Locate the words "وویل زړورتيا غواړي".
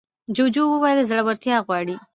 0.69-1.95